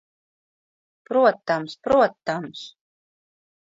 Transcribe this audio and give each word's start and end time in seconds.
Protams, 1.11 1.79
protams... 1.87 2.67